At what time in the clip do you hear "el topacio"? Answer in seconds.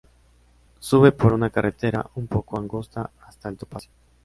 3.49-3.91